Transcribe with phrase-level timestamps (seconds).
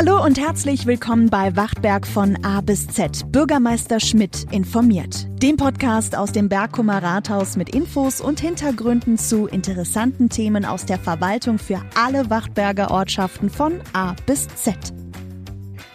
[0.00, 3.32] Hallo und herzlich willkommen bei Wachtberg von A bis Z.
[3.32, 5.26] Bürgermeister Schmidt informiert.
[5.42, 11.00] Dem Podcast aus dem Bergkummer Rathaus mit Infos und Hintergründen zu interessanten Themen aus der
[11.00, 14.76] Verwaltung für alle Wachtberger Ortschaften von A bis Z.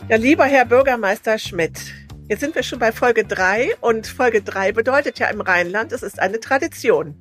[0.09, 1.93] Ja, lieber Herr Bürgermeister Schmidt,
[2.27, 6.03] jetzt sind wir schon bei Folge 3 und Folge 3 bedeutet ja im Rheinland, es
[6.03, 7.15] ist eine Tradition.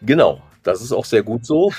[0.00, 1.74] Genau, das ist auch sehr gut so.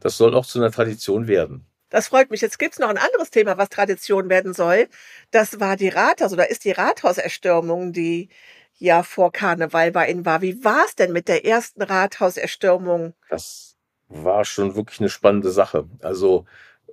[0.00, 1.64] Das soll auch zu einer Tradition werden.
[1.94, 2.40] Das freut mich.
[2.40, 4.88] Jetzt gibt es noch ein anderes Thema, was Tradition werden soll.
[5.30, 8.30] Das war die Rathaus oder ist die Rathauserstürmung, die
[8.74, 10.42] ja vor Karneval bei Ihnen war.
[10.42, 13.14] Wie war es denn mit der ersten Rathauserstürmung?
[13.30, 13.76] Das
[14.08, 15.88] war schon wirklich eine spannende Sache.
[16.02, 16.46] Also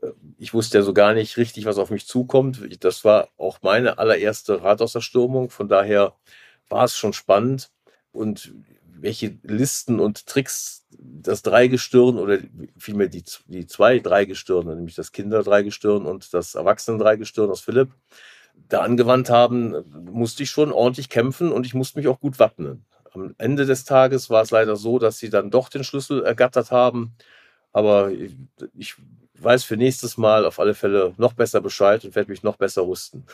[0.03, 2.61] äh, ich wusste ja so gar nicht richtig, was auf mich zukommt.
[2.83, 5.49] Das war auch meine allererste Rathauserstürmung.
[5.49, 6.13] Von daher
[6.69, 7.71] war es schon spannend.
[8.11, 8.53] Und
[9.01, 12.39] welche Listen und Tricks das Dreigestirn oder
[12.77, 17.89] vielmehr die, die zwei Dreigestirne, nämlich das Kinder-Dreigestirn und das Erwachsenen-Dreigestirn aus Philipp,
[18.67, 19.75] da angewandt haben,
[20.11, 22.85] musste ich schon ordentlich kämpfen und ich musste mich auch gut wappnen.
[23.13, 26.71] Am Ende des Tages war es leider so, dass sie dann doch den Schlüssel ergattert
[26.71, 27.13] haben.
[27.73, 28.95] Aber ich
[29.35, 32.87] weiß für nächstes Mal auf alle Fälle noch besser Bescheid und werde mich noch besser
[32.87, 33.25] rüsten.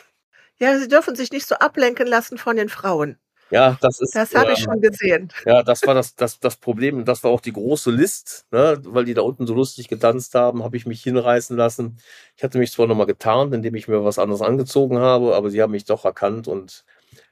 [0.58, 3.18] Ja, Sie dürfen sich nicht so ablenken lassen von den Frauen.
[3.50, 4.14] Ja, das ist.
[4.14, 5.32] Das habe ich schon gesehen.
[5.46, 7.04] Ja, das war das, das, das Problem.
[7.04, 8.78] Das war auch die große List, ne?
[8.84, 11.98] weil die da unten so lustig getanzt haben, habe ich mich hinreißen lassen.
[12.36, 15.62] Ich hatte mich zwar nochmal getarnt, indem ich mir was anderes angezogen habe, aber sie
[15.62, 16.84] haben mich doch erkannt und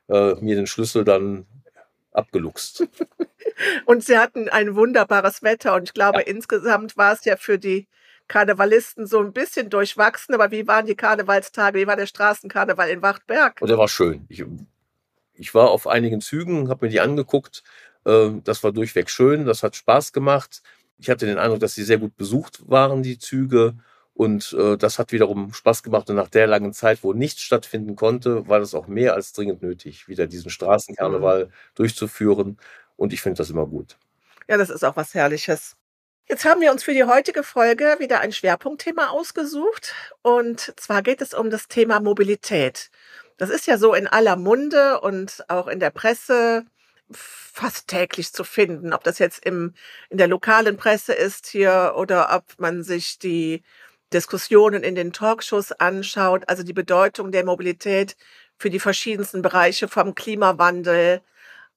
[0.09, 1.47] äh, mir den Schlüssel dann
[2.13, 2.87] abgeluchst.
[3.87, 6.27] und sie hatten ein wunderbares Wetter und ich glaube, ja.
[6.27, 7.89] insgesamt war es ja für die
[8.29, 10.35] Karnevalisten so ein bisschen durchwachsen.
[10.35, 11.79] Aber wie waren die Karnevalstage?
[11.79, 13.61] Wie war der Straßenkarneval in Wachtberg?
[13.61, 14.27] Und der war schön.
[14.29, 14.45] Ich
[15.39, 17.63] ich war auf einigen Zügen, habe mir die angeguckt.
[18.05, 20.63] Ähm, das war durchweg schön, das hat Spaß gemacht.
[20.99, 23.75] Ich hatte den Eindruck, dass sie sehr gut besucht waren, die Züge.
[24.15, 26.09] Und äh, das hat wiederum Spaß gemacht.
[26.09, 29.61] Und nach der langen Zeit, wo nichts stattfinden konnte, war das auch mehr als dringend
[29.61, 31.51] nötig, wieder diesen Straßenkarneval mhm.
[31.75, 32.57] durchzuführen.
[32.97, 33.99] Und ich finde das immer gut.
[34.49, 35.77] Ja, das ist auch was Herrliches.
[36.29, 39.95] Jetzt haben wir uns für die heutige Folge wieder ein Schwerpunktthema ausgesucht.
[40.23, 42.91] Und zwar geht es um das Thema Mobilität.
[43.37, 46.65] Das ist ja so in aller Munde und auch in der Presse
[47.11, 49.75] fast täglich zu finden, ob das jetzt im,
[50.11, 53.63] in der lokalen Presse ist hier oder ob man sich die
[54.13, 58.17] Diskussionen in den Talkshows anschaut, also die Bedeutung der Mobilität
[58.59, 61.21] für die verschiedensten Bereiche vom Klimawandel,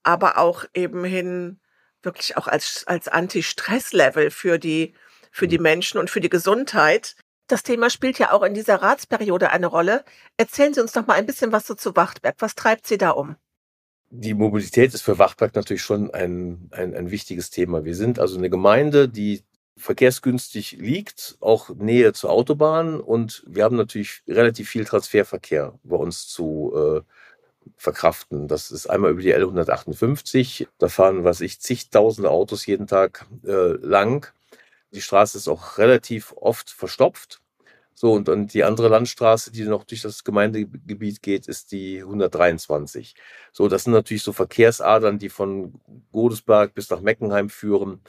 [0.03, 1.59] aber auch eben hin
[2.03, 4.93] wirklich auch als, als Anti-Stress-Level für die,
[5.31, 5.63] für die mhm.
[5.63, 7.15] Menschen und für die Gesundheit.
[7.49, 10.05] Das Thema spielt ja auch in dieser Ratsperiode eine Rolle.
[10.37, 12.35] Erzählen Sie uns doch mal ein bisschen was zu Wachtberg.
[12.37, 13.37] Was treibt Sie da um?
[14.11, 17.85] Die Mobilität ist für Wachtberg natürlich schon ein, ein, ein wichtiges Thema.
[17.85, 19.41] Wir sind also eine Gemeinde, die
[19.77, 26.27] verkehrsgünstig liegt, auch Nähe zur Autobahn und wir haben natürlich relativ viel Transferverkehr bei uns
[26.27, 27.01] zu äh,
[27.77, 28.47] verkraften.
[28.47, 33.73] Das ist einmal über die L158, da fahren, was ich, zigtausende Autos jeden Tag äh,
[33.81, 34.31] lang
[34.91, 37.41] die Straße ist auch relativ oft verstopft.
[37.93, 43.13] So, und, und die andere Landstraße, die noch durch das Gemeindegebiet geht, ist die 123.
[43.51, 45.81] So, das sind natürlich so Verkehrsadern, die von
[46.13, 47.99] Godesberg bis nach Meckenheim führen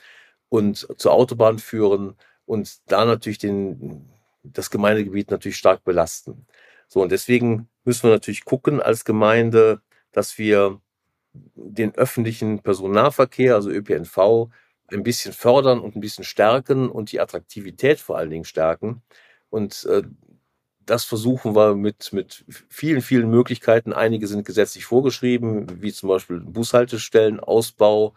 [0.49, 2.15] und zur Autobahn führen
[2.47, 4.09] und da natürlich den,
[4.45, 6.47] das Gemeindegebiet natürlich stark belasten.
[6.87, 9.81] So, und deswegen müssen wir natürlich gucken als Gemeinde,
[10.13, 10.81] dass wir
[11.33, 14.51] den öffentlichen Personennahverkehr, also ÖPNV,
[14.93, 19.03] ein bisschen fördern und ein bisschen stärken und die Attraktivität vor allen Dingen stärken.
[19.51, 20.03] Und äh,
[20.87, 23.93] das versuchen wir mit, mit vielen, vielen Möglichkeiten.
[23.93, 28.15] Einige sind gesetzlich vorgeschrieben, wie zum Beispiel Bushaltestellen, Ausbau,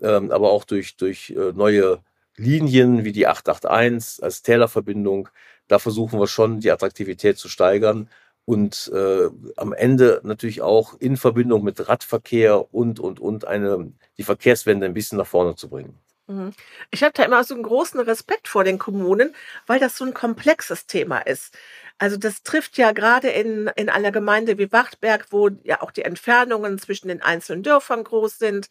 [0.00, 2.00] ähm, aber auch durch, durch äh, neue
[2.36, 5.28] Linien wie die 881 als Tälerverbindung.
[5.68, 8.08] Da versuchen wir schon, die Attraktivität zu steigern
[8.44, 14.22] und äh, am Ende natürlich auch in Verbindung mit Radverkehr und, und, und eine, die
[14.22, 15.98] Verkehrswende ein bisschen nach vorne zu bringen.
[16.26, 16.52] Mhm.
[16.90, 19.34] Ich habe da immer so einen großen Respekt vor den Kommunen,
[19.66, 21.54] weil das so ein komplexes Thema ist.
[21.98, 26.02] Also das trifft ja gerade in, in einer Gemeinde wie Wachtberg, wo ja auch die
[26.02, 28.68] Entfernungen zwischen den einzelnen Dörfern groß sind,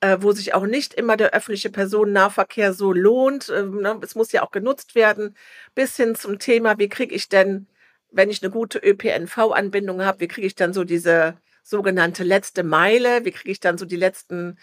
[0.00, 3.48] äh, wo sich auch nicht immer der öffentliche Personennahverkehr so lohnt.
[3.50, 4.00] Äh, ne?
[4.02, 5.36] Es muss ja auch genutzt werden,
[5.74, 7.68] bis hin zum Thema, wie kriege ich denn,
[8.10, 13.24] wenn ich eine gute ÖPNV-Anbindung habe, wie kriege ich dann so diese sogenannte letzte Meile,
[13.24, 14.58] wie kriege ich dann so die letzten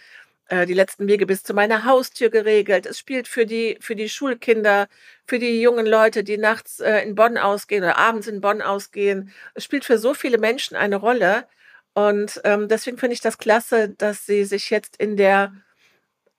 [0.50, 2.86] die letzten Wege bis zu meiner Haustür geregelt.
[2.86, 4.88] Es spielt für die, für die Schulkinder,
[5.26, 9.32] für die jungen Leute, die nachts äh, in Bonn ausgehen oder abends in Bonn ausgehen.
[9.56, 11.48] Es spielt für so viele Menschen eine Rolle.
[11.94, 15.54] Und ähm, deswegen finde ich das klasse, dass Sie sich jetzt in der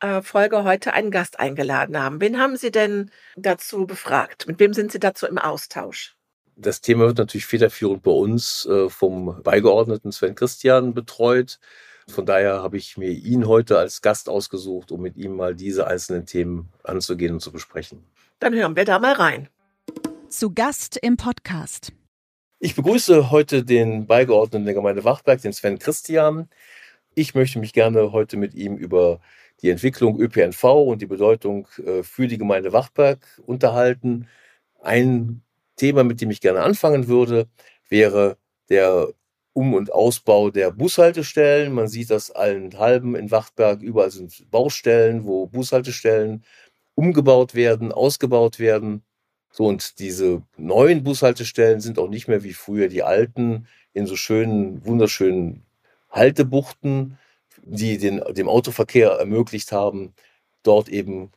[0.00, 2.20] äh, Folge heute einen Gast eingeladen haben.
[2.20, 4.46] Wen haben Sie denn dazu befragt?
[4.46, 6.14] Mit wem sind Sie dazu im Austausch?
[6.56, 11.58] Das Thema wird natürlich federführend bei uns äh, vom Beigeordneten Sven Christian betreut.
[12.08, 15.86] Von daher habe ich mir ihn heute als Gast ausgesucht, um mit ihm mal diese
[15.86, 18.04] einzelnen Themen anzugehen und zu besprechen.
[18.38, 19.48] Dann hören wir da mal rein.
[20.28, 21.92] Zu Gast im Podcast.
[22.58, 26.48] Ich begrüße heute den Beigeordneten der Gemeinde Wachberg, den Sven Christian.
[27.14, 29.20] Ich möchte mich gerne heute mit ihm über
[29.62, 34.28] die Entwicklung ÖPNV und die Bedeutung äh, für die Gemeinde Wachberg unterhalten.
[34.80, 35.42] Ein
[35.76, 37.48] Thema, mit dem ich gerne anfangen würde,
[37.88, 38.36] wäre
[38.68, 39.12] der
[39.56, 41.72] um- und Ausbau der Bushaltestellen.
[41.72, 43.80] Man sieht das allen halben in Wachtberg.
[43.80, 46.44] Überall sind Baustellen, wo Bushaltestellen
[46.94, 49.02] umgebaut werden, ausgebaut werden.
[49.50, 54.14] So, und diese neuen Bushaltestellen sind auch nicht mehr wie früher die alten in so
[54.14, 55.62] schönen, wunderschönen
[56.10, 57.18] Haltebuchten,
[57.62, 60.12] die den, dem Autoverkehr ermöglicht haben,
[60.64, 61.30] dort eben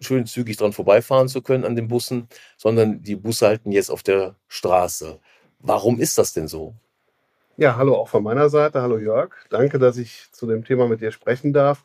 [0.00, 4.02] schön zügig dran vorbeifahren zu können an den Bussen, sondern die Busse halten jetzt auf
[4.02, 5.20] der Straße.
[5.58, 6.74] Warum ist das denn so?
[7.58, 8.82] Ja, hallo auch von meiner Seite.
[8.82, 9.30] Hallo Jörg.
[9.48, 11.84] Danke, dass ich zu dem Thema mit dir sprechen darf.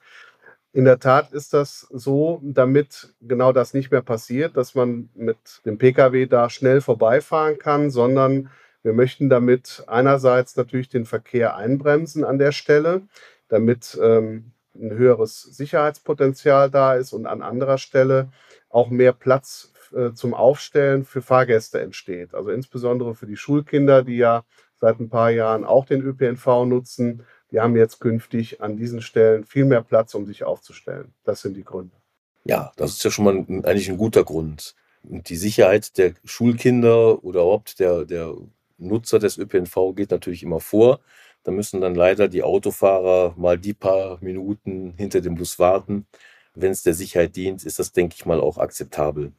[0.73, 5.37] In der Tat ist das so, damit genau das nicht mehr passiert, dass man mit
[5.65, 8.49] dem Pkw da schnell vorbeifahren kann, sondern
[8.83, 13.03] wir möchten damit einerseits natürlich den Verkehr einbremsen an der Stelle,
[13.47, 18.29] damit ähm, ein höheres Sicherheitspotenzial da ist und an anderer Stelle
[18.69, 22.33] auch mehr Platz äh, zum Aufstellen für Fahrgäste entsteht.
[22.33, 24.43] Also insbesondere für die Schulkinder, die ja
[24.81, 27.23] seit ein paar Jahren auch den ÖPNV nutzen.
[27.51, 31.13] Die haben jetzt künftig an diesen Stellen viel mehr Platz, um sich aufzustellen.
[31.23, 31.95] Das sind die Gründe.
[32.43, 34.75] Ja, das ist ja schon mal ein, eigentlich ein guter Grund.
[35.03, 38.35] Und die Sicherheit der Schulkinder oder überhaupt der, der
[38.77, 40.99] Nutzer des ÖPNV geht natürlich immer vor.
[41.43, 46.07] Da müssen dann leider die Autofahrer mal die paar Minuten hinter dem Bus warten.
[46.55, 49.31] Wenn es der Sicherheit dient, ist das, denke ich mal, auch akzeptabel.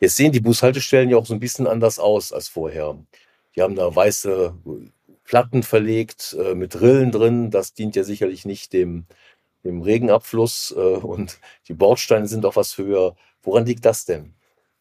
[0.00, 2.98] Jetzt sehen die Bushaltestellen ja auch so ein bisschen anders aus als vorher.
[3.56, 4.54] Die haben da weiße
[5.24, 7.50] Platten verlegt äh, mit Rillen drin.
[7.50, 9.06] Das dient ja sicherlich nicht dem,
[9.64, 10.74] dem Regenabfluss.
[10.76, 13.16] Äh, und die Bordsteine sind auch was höher.
[13.42, 14.34] Woran liegt das denn?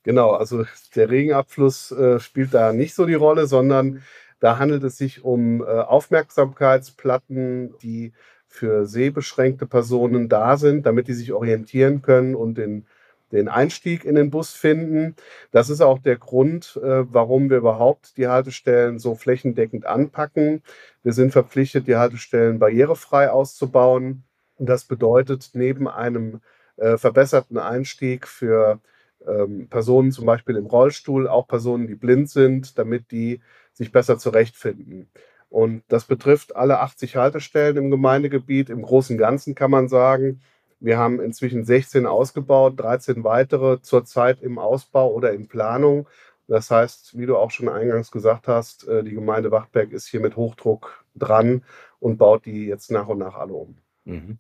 [0.03, 0.65] Genau, also
[0.95, 4.03] der Regenabfluss äh, spielt da nicht so die Rolle, sondern
[4.39, 8.11] da handelt es sich um äh, Aufmerksamkeitsplatten, die
[8.47, 12.85] für sehbeschränkte Personen da sind, damit die sich orientieren können und den
[13.33, 15.15] den Einstieg in den Bus finden.
[15.51, 20.61] Das ist auch der Grund, äh, warum wir überhaupt die Haltestellen so flächendeckend anpacken.
[21.03, 24.23] Wir sind verpflichtet, die Haltestellen barrierefrei auszubauen.
[24.59, 26.41] Das bedeutet, neben einem
[26.77, 28.79] äh, verbesserten Einstieg für
[29.27, 33.41] ähm, Personen zum Beispiel im Rollstuhl, auch Personen, die blind sind, damit die
[33.73, 35.09] sich besser zurechtfinden.
[35.49, 38.69] Und das betrifft alle 80 Haltestellen im Gemeindegebiet.
[38.69, 40.41] Im Großen und Ganzen kann man sagen,
[40.83, 46.07] wir haben inzwischen 16 ausgebaut, 13 weitere zurzeit im Ausbau oder in Planung.
[46.49, 50.19] Das heißt, wie du auch schon eingangs gesagt hast, äh, die Gemeinde Wachtberg ist hier
[50.19, 51.63] mit Hochdruck dran
[52.01, 53.77] und baut die jetzt nach und nach alle um.
[54.03, 54.39] Mhm.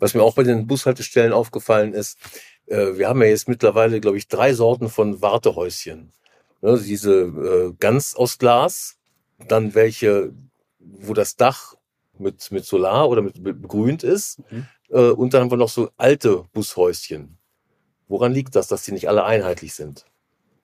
[0.00, 2.18] Was mir auch bei den Bushaltestellen aufgefallen ist,
[2.66, 6.10] äh, wir haben ja jetzt mittlerweile, glaube ich, drei Sorten von Wartehäuschen.
[6.60, 8.96] Ne, diese äh, ganz aus Glas,
[9.46, 10.32] dann welche,
[10.80, 11.76] wo das Dach
[12.18, 14.40] mit, mit Solar oder mit begrünt ist.
[14.50, 14.66] Mhm.
[14.94, 17.36] Äh, und dann haben wir noch so alte Bushäuschen.
[18.06, 20.06] Woran liegt das, dass die nicht alle einheitlich sind?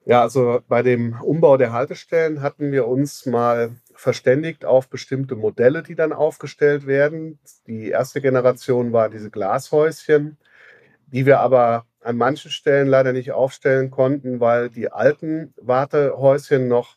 [0.05, 5.83] Ja, also bei dem Umbau der Haltestellen hatten wir uns mal verständigt auf bestimmte Modelle,
[5.83, 7.39] die dann aufgestellt werden.
[7.67, 10.37] Die erste Generation war diese Glashäuschen,
[11.07, 16.95] die wir aber an manchen Stellen leider nicht aufstellen konnten, weil die alten Wartehäuschen noch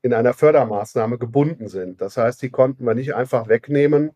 [0.00, 2.00] in einer Fördermaßnahme gebunden sind.
[2.00, 4.12] Das heißt, die konnten wir nicht einfach wegnehmen,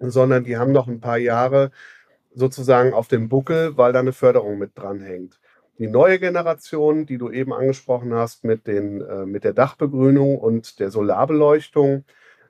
[0.00, 1.70] sondern die haben noch ein paar Jahre
[2.34, 5.40] sozusagen auf dem Buckel, weil da eine Förderung mit dran hängt.
[5.78, 10.78] Die neue Generation, die du eben angesprochen hast, mit, den, äh, mit der Dachbegrünung und
[10.78, 12.04] der Solarbeleuchtung,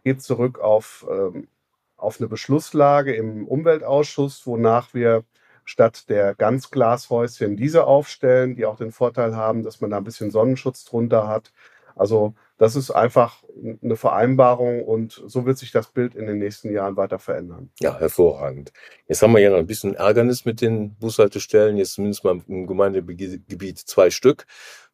[0.05, 1.49] geht zurück auf, ähm,
[1.97, 5.25] auf eine Beschlusslage im Umweltausschuss, wonach wir
[5.65, 10.31] statt der Ganzglashäuschen diese aufstellen, die auch den Vorteil haben, dass man da ein bisschen
[10.31, 11.53] Sonnenschutz drunter hat.
[11.95, 13.43] Also das ist einfach
[13.83, 17.71] eine Vereinbarung und so wird sich das Bild in den nächsten Jahren weiter verändern.
[17.81, 18.71] Ja, hervorragend.
[19.09, 22.67] Jetzt haben wir ja noch ein bisschen Ärgernis mit den Bushaltestellen, jetzt zumindest mal im
[22.67, 24.45] Gemeindegebiet zwei Stück,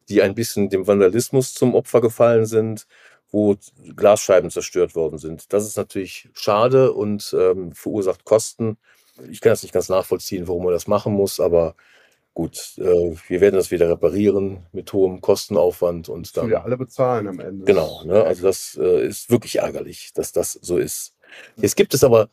[0.07, 2.87] die ein bisschen dem Vandalismus zum Opfer gefallen sind,
[3.31, 3.57] wo
[3.97, 5.51] Glasscheiben zerstört worden sind.
[5.51, 8.77] Das ist natürlich schade und ähm, verursacht Kosten.
[9.29, 11.75] Ich kann das nicht ganz nachvollziehen, warum man das machen muss, aber
[12.37, 16.49] gut, äh, wir werden das wieder reparieren mit hohem Kostenaufwand und dann.
[16.49, 17.65] Wir alle bezahlen am Ende.
[17.65, 18.23] Genau, ne?
[18.23, 21.15] also das äh, ist wirklich ärgerlich, dass das so ist.
[21.55, 22.29] Jetzt gibt es aber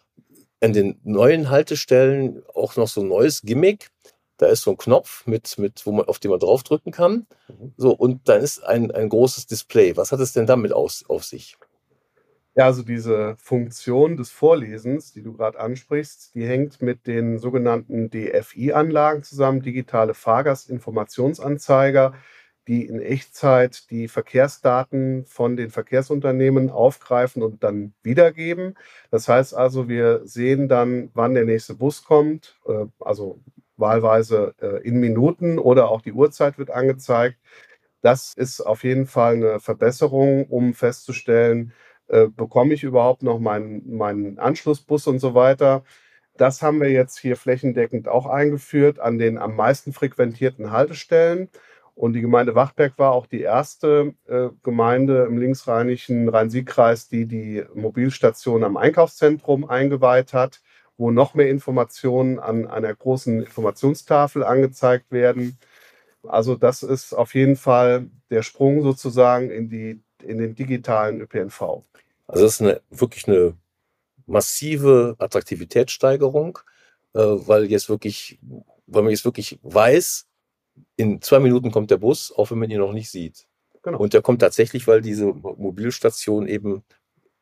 [0.61, 3.88] an den neuen Haltestellen auch noch so ein neues Gimmick.
[4.37, 7.26] Da ist so ein Knopf, mit, mit, wo man, auf den man draufdrücken kann.
[7.49, 7.73] Mhm.
[7.78, 9.96] So, und dann ist ein, ein großes Display.
[9.96, 11.56] Was hat es denn damit aus, auf sich?
[12.56, 18.11] Ja, also diese Funktion des Vorlesens, die du gerade ansprichst, die hängt mit den sogenannten
[18.11, 22.14] DFI-Anlagen zusammen, digitale Fahrgastinformationsanzeiger,
[22.68, 28.76] die in Echtzeit die Verkehrsdaten von den Verkehrsunternehmen aufgreifen und dann wiedergeben.
[29.11, 33.40] Das heißt also, wir sehen dann, wann der nächste Bus kommt, äh, also
[33.76, 37.37] wahlweise äh, in Minuten oder auch die Uhrzeit wird angezeigt.
[38.02, 41.73] Das ist auf jeden Fall eine Verbesserung, um festzustellen,
[42.08, 45.84] äh, bekomme ich überhaupt noch meinen, meinen Anschlussbus und so weiter.
[46.37, 51.49] Das haben wir jetzt hier flächendeckend auch eingeführt an den am meisten frequentierten Haltestellen.
[51.94, 57.64] Und die Gemeinde Wachberg war auch die erste äh, Gemeinde im linksrheinischen Rhein-Sieg-Kreis, die die
[57.75, 60.61] Mobilstation am Einkaufszentrum eingeweiht hat,
[60.96, 65.58] wo noch mehr Informationen an einer großen Informationstafel angezeigt werden.
[66.25, 71.83] Also das ist auf jeden Fall der Sprung sozusagen in die in den digitalen ÖPNV.
[72.26, 73.54] Also das ist eine, wirklich eine
[74.26, 76.59] massive Attraktivitätssteigerung,
[77.14, 78.38] äh, weil jetzt wirklich,
[78.87, 80.26] weil man jetzt wirklich weiß,
[80.97, 83.47] in zwei Minuten kommt der Bus, auch wenn man ihn noch nicht sieht.
[83.83, 83.99] Genau.
[83.99, 86.83] Und der kommt tatsächlich, weil diese Mobilstation eben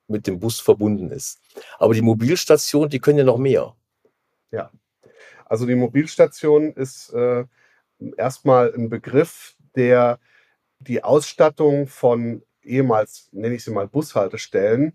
[0.08, 1.40] mit dem Bus verbunden ist.
[1.78, 3.76] Aber die Mobilstation, die können ja noch mehr.
[4.50, 4.70] Ja,
[5.52, 7.44] also die Mobilstation ist äh,
[8.16, 10.18] erstmal ein Begriff, der
[10.78, 14.92] die Ausstattung von ehemals, nenne ich sie mal, Bushaltestellen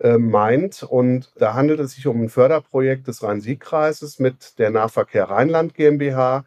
[0.00, 0.82] äh, meint.
[0.82, 6.44] Und da handelt es sich um ein Förderprojekt des Rhein-Sieg-Kreises mit der Nahverkehr Rheinland GmbH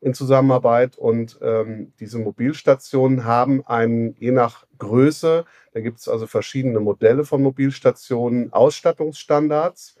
[0.00, 0.96] in Zusammenarbeit.
[0.96, 7.24] Und ähm, diese Mobilstationen haben einen, je nach Größe, da gibt es also verschiedene Modelle
[7.24, 9.96] von Mobilstationen, Ausstattungsstandards.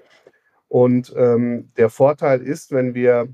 [0.68, 3.28] Und ähm, der Vorteil ist, wenn wir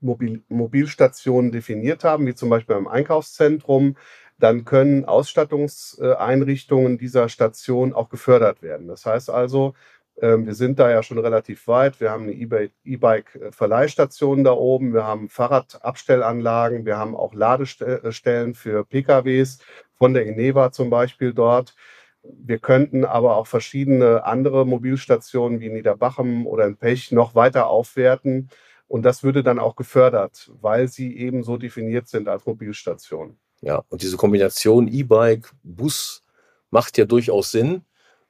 [0.00, 3.96] Mobil Mobilstationen definiert haben, wie zum Beispiel im Einkaufszentrum,
[4.38, 8.88] dann können Ausstattungseinrichtungen dieser Station auch gefördert werden.
[8.88, 9.74] Das heißt also,
[10.20, 12.00] ähm, wir sind da ja schon relativ weit.
[12.00, 14.94] Wir haben eine E-Bike-Verleihstation da oben.
[14.94, 16.86] Wir haben Fahrradabstellanlagen.
[16.86, 19.58] Wir haben auch Ladestellen für PKWs
[19.96, 21.74] von der Ineva zum Beispiel dort.
[22.22, 27.68] Wir könnten aber auch verschiedene andere Mobilstationen wie in Niederbachem oder in Pech noch weiter
[27.68, 28.50] aufwerten.
[28.88, 33.38] Und das würde dann auch gefördert, weil sie eben so definiert sind als Mobilstation.
[33.60, 36.22] Ja, und diese Kombination E-Bike, Bus
[36.70, 37.82] macht ja durchaus Sinn.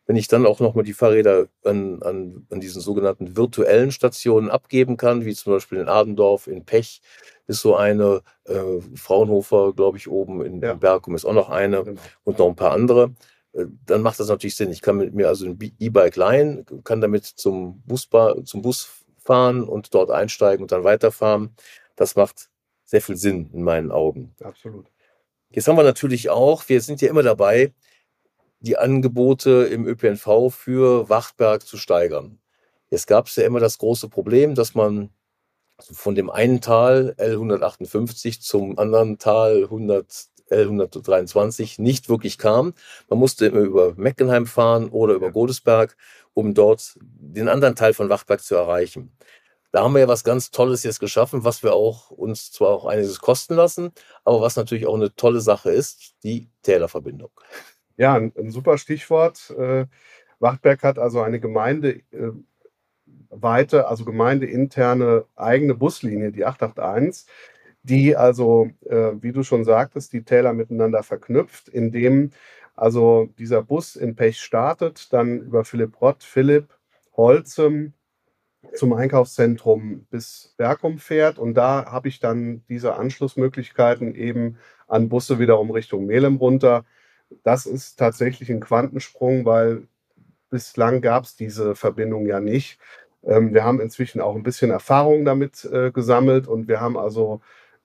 [0.06, 4.96] Wenn ich dann auch nochmal die Fahrräder an, an, an diesen sogenannten virtuellen Stationen abgeben
[4.96, 7.02] kann, wie zum Beispiel in Adendorf, in Pech
[7.46, 10.72] ist so eine, äh, Fraunhofer, glaube ich, oben in, ja.
[10.72, 12.00] in Bergum ist auch noch eine genau.
[12.24, 13.12] und noch ein paar andere,
[13.52, 14.70] äh, dann macht das natürlich Sinn.
[14.70, 19.64] Ich kann mit mir also ein E-Bike leihen, kann damit zum, Busbar, zum Bus fahren
[19.64, 21.54] und dort einsteigen und dann weiterfahren.
[21.96, 22.48] Das macht
[22.84, 24.34] sehr viel Sinn in meinen Augen.
[24.42, 24.86] Absolut.
[25.50, 27.72] Jetzt haben wir natürlich auch, wir sind ja immer dabei,
[28.60, 32.38] die Angebote im ÖPNV für Wachtberg zu steigern.
[32.90, 35.10] Jetzt gab es ja immer das große Problem, dass man
[35.80, 42.74] von dem einen Tal L158 zum anderen Tal 100, L123 nicht wirklich kam.
[43.08, 45.96] Man musste immer über Meckenheim fahren oder über Godesberg,
[46.34, 49.12] um dort den anderen Teil von Wachtberg zu erreichen.
[49.70, 52.86] Da haben wir ja was ganz Tolles jetzt geschaffen, was wir auch uns zwar auch
[52.86, 53.92] einiges kosten lassen,
[54.24, 57.30] aber was natürlich auch eine tolle Sache ist, die Tälerverbindung.
[57.96, 59.50] Ja, ein, ein super Stichwort.
[59.50, 59.86] Äh,
[60.38, 62.32] Wachtberg hat also eine Gemeinde äh,
[63.30, 67.26] weite, also gemeindeinterne eigene Buslinie, die 881,
[67.82, 72.30] die also, äh, wie du schon sagtest, die Täler miteinander verknüpft, indem
[72.74, 76.68] also dieser Bus in Pech startet, dann über Philipp Rott, Philipp,
[77.16, 77.92] Holzem,
[78.78, 81.38] zum Einkaufszentrum bis Berkum fährt.
[81.38, 84.56] Und da habe ich dann diese Anschlussmöglichkeiten eben
[84.86, 86.84] an Busse wiederum Richtung Melem runter.
[87.44, 89.88] Das ist tatsächlich ein Quantensprung, weil
[90.50, 92.78] bislang gab es diese Verbindung ja nicht.
[93.24, 97.40] Ähm, wir haben inzwischen auch ein bisschen Erfahrung damit äh, gesammelt und wir haben also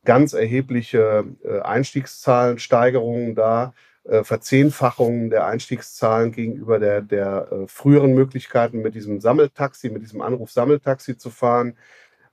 [0.06, 3.74] ganz erhebliche äh, Einstiegszahlen, Steigerungen da.
[4.06, 10.22] Äh, Verzehnfachung der Einstiegszahlen gegenüber der, der äh, früheren Möglichkeiten, mit diesem Sammeltaxi, mit diesem
[10.22, 11.78] Anruf-Sammeltaxi zu fahren.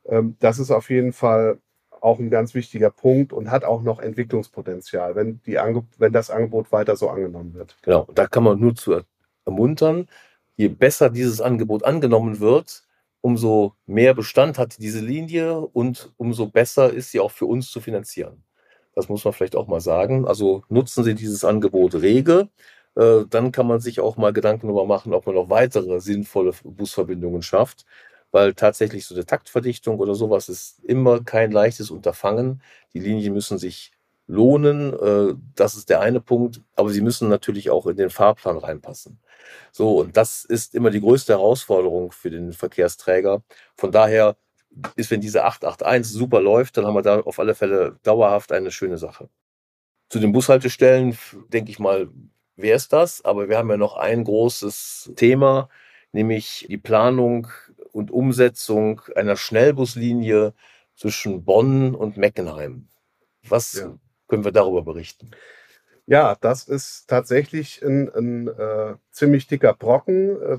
[0.04, 1.58] Ähm, das ist auf jeden Fall
[2.00, 6.30] auch ein ganz wichtiger Punkt und hat auch noch Entwicklungspotenzial, wenn, die Ange wenn das
[6.30, 7.76] Angebot weiter so angenommen wird.
[7.82, 9.02] Genau, da kann man nur zu
[9.44, 10.08] ermuntern,
[10.56, 12.84] je besser dieses Angebot angenommen wird,
[13.20, 17.80] umso mehr Bestand hat diese Linie und umso besser ist sie auch für uns zu
[17.80, 18.42] finanzieren.
[19.00, 20.26] Das muss man vielleicht auch mal sagen.
[20.26, 22.48] Also nutzen Sie dieses Angebot rege.
[22.96, 26.52] Äh, dann kann man sich auch mal Gedanken darüber machen, ob man noch weitere sinnvolle
[26.64, 27.84] Busverbindungen schafft.
[28.32, 32.62] weil tatsächlich so eine Taktverdichtung oder sowas ist immer kein leichtes Unterfangen.
[32.94, 33.92] Die Linien müssen sich
[34.28, 38.58] lohnen, äh, das ist der eine Punkt, aber sie müssen natürlich auch in den Fahrplan
[38.58, 39.18] reinpassen.
[39.72, 43.42] So, und das ist immer die größte Herausforderung für den Verkehrsträger.
[43.76, 44.36] Von daher
[44.96, 48.70] ist, wenn diese 881 super läuft, dann haben wir da auf alle Fälle dauerhaft eine
[48.70, 49.28] schöne Sache.
[50.08, 51.16] Zu den Bushaltestellen,
[51.48, 52.08] denke ich mal,
[52.56, 55.68] wäre es das, aber wir haben ja noch ein großes Thema,
[56.12, 57.48] nämlich die Planung
[57.92, 60.54] und Umsetzung einer Schnellbuslinie
[60.94, 62.88] zwischen Bonn und Meckenheim.
[63.48, 63.94] Was ja.
[64.28, 65.30] können wir darüber berichten?
[66.06, 70.58] Ja, das ist tatsächlich ein, ein äh, ziemlich dicker Brocken, äh,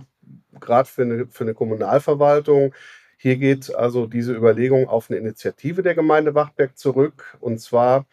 [0.60, 2.74] gerade für eine, für eine Kommunalverwaltung.
[3.22, 7.38] Hier geht also diese Überlegung auf eine Initiative der Gemeinde Wachtberg zurück.
[7.40, 8.08] Und zwar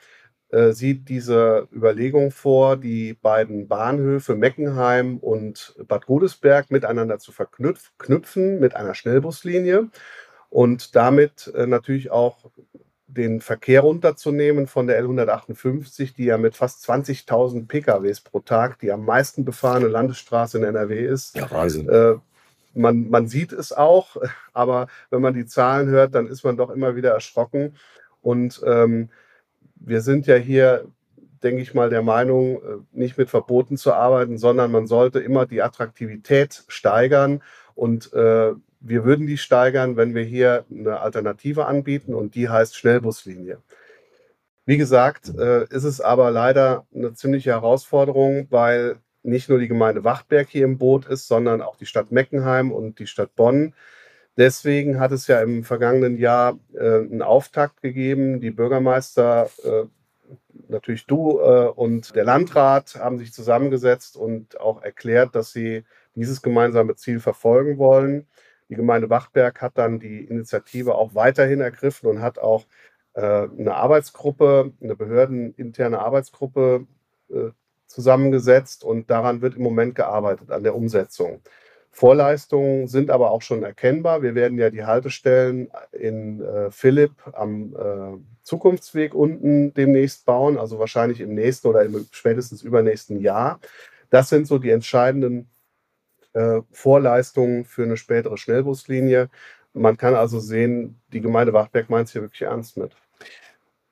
[0.51, 8.61] äh, sieht diese Überlegung vor, die beiden Bahnhöfe Meckenheim und Bad Godesberg miteinander zu verknüpfen
[8.61, 9.89] mit einer Schnellbuslinie
[10.51, 12.51] und damit äh, natürlich auch
[13.07, 18.93] den Verkehr runterzunehmen von der L158, die ja mit fast 20.000 PKWs pro Tag die
[18.93, 21.35] am meisten befahrene Landesstraße in NRW ist.
[21.35, 21.89] Ja, Wahnsinn.
[21.89, 22.17] Äh,
[22.75, 24.17] man, man sieht es auch,
[24.53, 27.77] aber wenn man die Zahlen hört, dann ist man doch immer wieder erschrocken.
[28.21, 29.11] Und ähm,
[29.77, 30.87] wir sind ja hier,
[31.43, 32.61] denke ich mal, der Meinung, äh,
[32.93, 37.43] nicht mit Verboten zu arbeiten, sondern man sollte immer die Attraktivität steigern.
[37.75, 42.77] Und äh, wir würden die steigern, wenn wir hier eine Alternative anbieten und die heißt
[42.77, 43.59] Schnellbuslinie.
[44.67, 50.05] Wie gesagt, äh, ist es aber leider eine ziemliche Herausforderung, weil nicht nur die Gemeinde
[50.05, 53.75] Wachtberg hier im Boot ist, sondern auch die Stadt Meckenheim und die Stadt Bonn
[54.39, 58.41] Deswegen hat es ja im vergangenen Jahr äh, einen Auftakt gegeben.
[58.41, 59.87] Die Bürgermeister, äh,
[60.69, 65.85] natürlich du äh, und der Landrat haben sich zusammengesetzt und auch erklärt, dass sie
[66.15, 68.29] dieses gemeinsame Ziel verfolgen wollen.
[68.69, 72.65] Die Gemeinde Wachberg hat dann die Initiative auch weiterhin ergriffen und hat auch
[73.15, 76.87] äh, eine Arbeitsgruppe, eine behördeninterne Arbeitsgruppe
[77.31, 77.51] äh,
[77.89, 81.41] zusammengesetzt und daran wird im Moment gearbeitet, an der Umsetzung.
[81.91, 84.23] Vorleistungen sind aber auch schon erkennbar.
[84.23, 90.79] Wir werden ja die Haltestellen in äh, Philipp am äh, Zukunftsweg unten demnächst bauen, also
[90.79, 93.59] wahrscheinlich im nächsten oder im spätestens übernächsten Jahr.
[94.11, 95.51] Das sind so die entscheidenden
[96.35, 99.29] äh, Vorleistungen für eine spätere Schnellbuslinie.
[99.73, 102.93] Man kann also sehen, die Gemeinde Wachberg meint es hier wirklich ernst mit.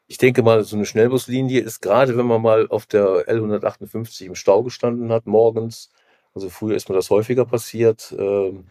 [0.08, 4.34] Ich denke mal, so eine Schnellbuslinie ist gerade, wenn man mal auf der L158 im
[4.36, 5.90] Stau gestanden hat, morgens,
[6.34, 8.14] also früher ist mir das häufiger passiert.
[8.16, 8.66] Ähm,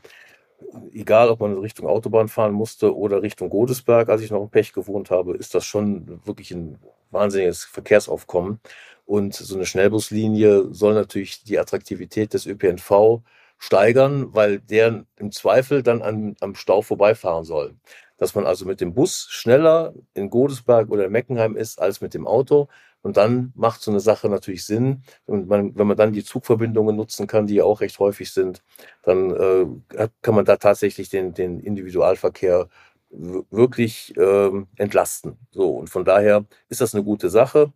[0.94, 4.74] egal, ob man Richtung Autobahn fahren musste oder Richtung Godesberg, als ich noch im Pech
[4.74, 6.80] gewohnt habe, ist das schon wirklich ein
[7.12, 8.60] wahnsinniges Verkehrsaufkommen.
[9.06, 13.22] Und so eine Schnellbuslinie soll natürlich die Attraktivität des ÖPNV
[13.58, 17.76] steigern, weil der im Zweifel dann an, am Stau vorbeifahren soll.
[18.18, 22.28] Dass man also mit dem Bus schneller in Godesberg oder Meckenheim ist als mit dem
[22.28, 22.70] Auto,
[23.06, 25.04] und dann macht so eine Sache natürlich Sinn.
[25.28, 28.64] Und man, wenn man dann die Zugverbindungen nutzen kann, die ja auch recht häufig sind,
[29.04, 32.68] dann äh, kann man da tatsächlich den, den Individualverkehr
[33.12, 35.38] wirklich äh, entlasten.
[35.52, 37.72] So, und von daher ist das eine gute Sache.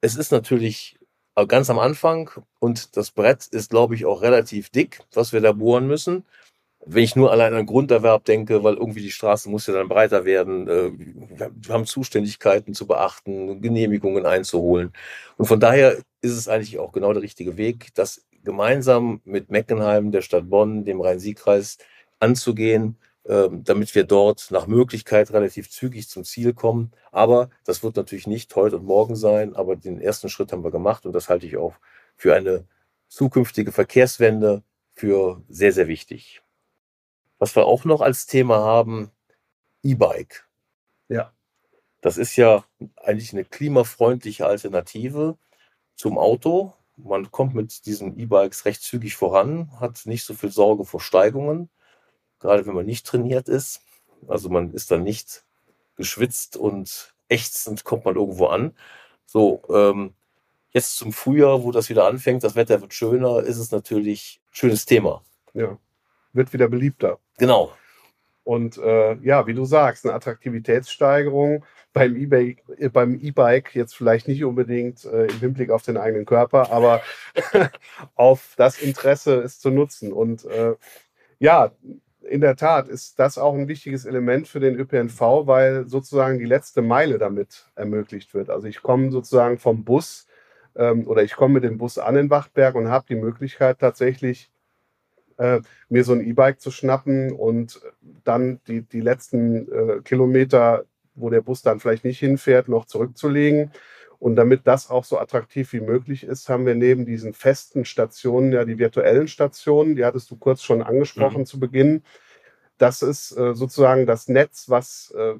[0.00, 0.96] Es ist natürlich
[1.48, 5.52] ganz am Anfang und das Brett ist, glaube ich, auch relativ dick, was wir da
[5.52, 6.24] bohren müssen
[6.84, 10.24] wenn ich nur allein an Grunderwerb denke, weil irgendwie die Straße muss ja dann breiter
[10.24, 10.90] werden, äh,
[11.54, 14.92] wir haben Zuständigkeiten zu beachten, Genehmigungen einzuholen.
[15.36, 20.10] Und von daher ist es eigentlich auch genau der richtige Weg, das gemeinsam mit Meckenheim,
[20.10, 21.78] der Stadt Bonn, dem Rhein-Sieg-Kreis
[22.18, 26.90] anzugehen, damit wir dort nach Möglichkeit relativ zügig zum Ziel kommen.
[27.12, 30.72] Aber das wird natürlich nicht heute und morgen sein, aber den ersten Schritt haben wir
[30.72, 31.74] gemacht und das halte ich auch
[32.16, 32.66] für eine
[33.08, 34.62] zukünftige Verkehrswende
[34.94, 36.42] für sehr, sehr wichtig.
[37.38, 39.10] Was wir auch noch als Thema haben,
[39.82, 40.48] E-Bike.
[41.08, 41.32] Ja.
[42.00, 42.64] Das ist ja
[42.96, 45.38] eigentlich eine klimafreundliche Alternative
[45.94, 46.72] zum Auto.
[46.96, 51.70] Man kommt mit diesen E-Bikes recht zügig voran, hat nicht so viel Sorge vor Steigungen,
[52.42, 53.80] gerade wenn man nicht trainiert ist.
[54.28, 55.44] Also man ist dann nicht
[55.96, 58.74] geschwitzt und ächzend kommt man irgendwo an.
[59.26, 60.12] So, ähm,
[60.72, 64.54] jetzt zum Frühjahr, wo das wieder anfängt, das Wetter wird schöner, ist es natürlich ein
[64.54, 65.22] schönes Thema.
[65.54, 65.78] Ja,
[66.32, 67.18] wird wieder beliebter.
[67.38, 67.72] Genau.
[68.44, 74.26] Und äh, ja, wie du sagst, eine Attraktivitätssteigerung beim E-Bike, äh, beim E-Bike jetzt vielleicht
[74.26, 77.02] nicht unbedingt äh, im Hinblick auf den eigenen Körper, aber
[78.16, 80.12] auf das Interesse es zu nutzen.
[80.12, 80.74] Und äh,
[81.38, 81.72] ja,
[82.28, 86.44] in der Tat ist das auch ein wichtiges Element für den ÖPNV, weil sozusagen die
[86.44, 88.50] letzte Meile damit ermöglicht wird.
[88.50, 90.26] Also ich komme sozusagen vom Bus
[90.76, 94.50] ähm, oder ich komme mit dem Bus an in Wachtberg und habe die Möglichkeit tatsächlich
[95.38, 97.80] äh, mir so ein E-Bike zu schnappen und
[98.24, 103.70] dann die, die letzten äh, Kilometer, wo der Bus dann vielleicht nicht hinfährt, noch zurückzulegen.
[104.22, 108.52] Und damit das auch so attraktiv wie möglich ist, haben wir neben diesen festen Stationen
[108.52, 111.46] ja die virtuellen Stationen, die hattest du kurz schon angesprochen mhm.
[111.46, 112.04] zu Beginn.
[112.78, 115.34] Das ist äh, sozusagen das Netz, was, äh,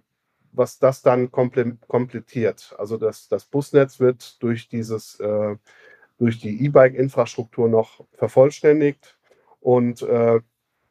[0.50, 2.74] was das dann komplettiert.
[2.76, 5.54] Also das, das Busnetz wird durch dieses äh,
[6.18, 9.16] durch die E-Bike-Infrastruktur noch vervollständigt.
[9.60, 10.40] Und äh,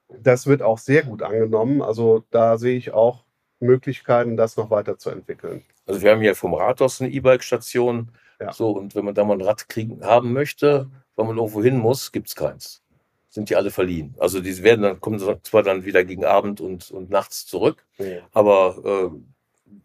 [0.08, 1.82] das wird auch sehr gut angenommen.
[1.82, 3.26] Also da sehe ich auch
[3.60, 5.66] Möglichkeiten, das noch weiterzuentwickeln.
[5.92, 8.10] Also wir haben hier vom Rathaus eine E-Bike-Station.
[8.40, 8.54] Ja.
[8.54, 11.78] So, und wenn man da mal ein Rad kriegen haben möchte, weil man irgendwo hin
[11.78, 12.82] muss, gibt es keins.
[13.30, 14.16] Sind die alle verliehen.
[14.20, 18.18] Also die werden dann, kommen zwar dann wieder gegen Abend und, und nachts zurück, ja.
[18.34, 19.10] aber äh,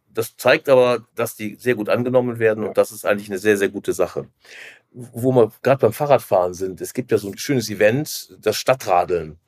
[0.09, 2.69] das zeigt aber, dass die sehr gut angenommen werden ja.
[2.69, 4.29] und das ist eigentlich eine sehr, sehr gute Sache.
[4.91, 9.39] Wo wir gerade beim Fahrradfahren sind, es gibt ja so ein schönes Event, das Stadtradeln.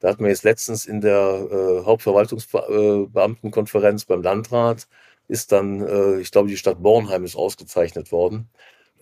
[0.00, 4.86] Da hatten wir jetzt letztens in der äh, Hauptverwaltungsbeamtenkonferenz beim Landrat,
[5.28, 8.50] ist dann, äh, ich glaube, die Stadt Bornheim ist ausgezeichnet worden.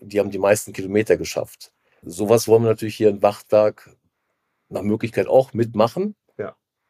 [0.01, 1.73] Die haben die meisten Kilometer geschafft.
[2.03, 3.97] Sowas wollen wir natürlich hier in Wachtberg
[4.69, 6.17] nach Möglichkeit auch mitmachen.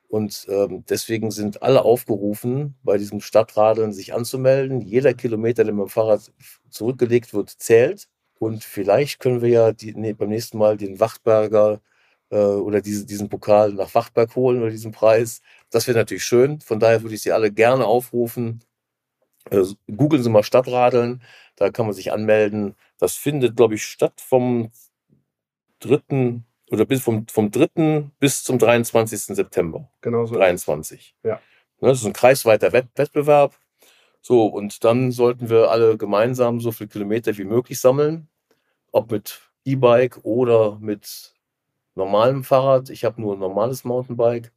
[0.09, 4.81] Und ähm, deswegen sind alle aufgerufen, bei diesem Stadtradeln sich anzumelden.
[4.81, 6.33] Jeder Kilometer, der mit dem Fahrrad
[6.71, 8.09] zurückgelegt wird, zählt.
[8.39, 11.81] Und vielleicht können wir ja die, nee, beim nächsten Mal den Wachtberger
[12.31, 15.41] äh, oder diese, diesen Pokal nach Wachtberg holen oder diesen Preis.
[15.71, 16.61] Das wäre natürlich schön.
[16.61, 18.63] Von daher würde ich Sie alle gerne aufrufen.
[19.51, 21.23] Äh, googeln Sie mal Stadtradeln.
[21.57, 22.75] Da kann man sich anmelden.
[22.99, 24.71] Das findet, glaube ich, statt vom
[25.81, 28.11] 3 oder bis vom, vom 3.
[28.19, 29.37] bis zum 23.
[29.37, 29.89] September.
[30.01, 30.35] Genau so.
[30.35, 31.15] 23.
[31.23, 31.41] Ja.
[31.81, 33.55] Ne, das ist ein kreisweiter Wettbewerb.
[34.21, 38.29] So, und dann sollten wir alle gemeinsam so viele Kilometer wie möglich sammeln.
[38.91, 41.35] Ob mit E-Bike oder mit
[41.95, 42.91] normalem Fahrrad.
[42.91, 44.53] Ich habe nur ein normales Mountainbike.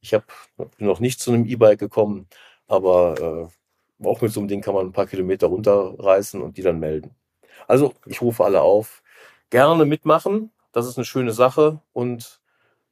[0.00, 0.24] Ich hab,
[0.56, 2.28] bin noch nicht zu einem E-Bike gekommen,
[2.66, 3.63] aber äh,
[4.06, 7.14] auch mit so einem Ding kann man ein paar Kilometer runterreißen und die dann melden.
[7.66, 9.02] Also ich rufe alle auf,
[9.50, 10.50] gerne mitmachen.
[10.72, 11.80] Das ist eine schöne Sache.
[11.92, 12.40] Und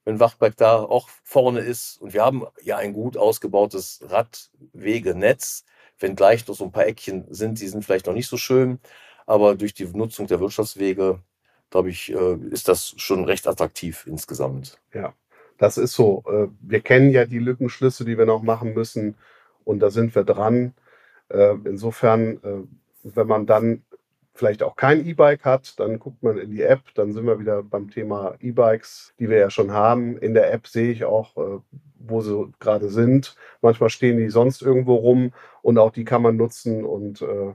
[0.04, 5.64] wenn Wachberg da auch vorne ist, und wir haben ja ein gut ausgebautes Radwegenetz,
[5.98, 8.80] wenn gleich noch so ein paar Eckchen sind, die sind vielleicht noch nicht so schön,
[9.26, 11.20] aber durch die Nutzung der Wirtschaftswege,
[11.70, 14.78] glaube ich, äh, ist das schon recht attraktiv insgesamt.
[14.92, 15.14] Ja,
[15.58, 16.24] das ist so.
[16.26, 19.16] Äh, wir kennen ja die Lückenschlüsse, die wir noch machen müssen,
[19.64, 20.74] und da sind wir dran.
[21.32, 22.68] Äh, insofern,
[23.02, 23.82] wenn man dann
[24.34, 27.62] vielleicht auch kein E-Bike hat, dann guckt man in die App, dann sind wir wieder
[27.62, 30.16] beim Thema E-Bikes, die wir ja schon haben.
[30.18, 31.60] In der App sehe ich auch, äh,
[31.98, 33.36] wo sie gerade sind.
[33.60, 37.54] Manchmal stehen die sonst irgendwo rum und auch die kann man nutzen und äh,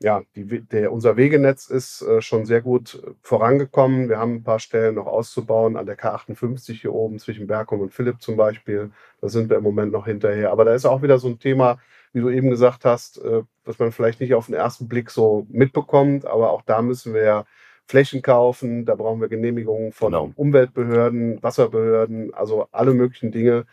[0.00, 4.08] ja, die, der, unser Wegenetz ist äh, schon sehr gut vorangekommen.
[4.08, 7.94] Wir haben ein paar Stellen noch auszubauen an der K58 hier oben zwischen Bergum und
[7.94, 8.90] Philipp zum Beispiel.
[9.20, 10.50] Da sind wir im Moment noch hinterher.
[10.50, 11.78] Aber da ist auch wieder so ein Thema,
[12.12, 15.46] wie du eben gesagt hast, äh, was man vielleicht nicht auf den ersten Blick so
[15.50, 16.26] mitbekommt.
[16.26, 17.44] Aber auch da müssen wir ja
[17.86, 18.84] Flächen kaufen.
[18.84, 20.32] Da brauchen wir Genehmigungen von genau.
[20.36, 23.66] Umweltbehörden, Wasserbehörden, also alle möglichen Dinge.